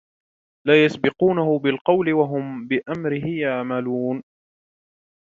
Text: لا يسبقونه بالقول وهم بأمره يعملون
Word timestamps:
لا 0.67 0.85
يسبقونه 0.85 1.59
بالقول 1.59 2.13
وهم 2.13 2.67
بأمره 2.67 3.27
يعملون 3.41 4.23